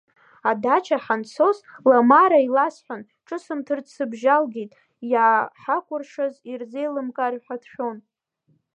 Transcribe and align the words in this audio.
Адачахь 0.49 1.03
ҳанцоз, 1.07 1.57
Ламара 1.89 2.39
иласҳәан, 2.47 3.01
ҿысымҭырц 3.27 3.87
сабжьалгеит, 3.95 4.71
иааҳакәыршаз 5.11 6.33
ирзеилымкаар 6.51 7.33
ҳәа 7.43 7.55
дшәон. 7.61 7.97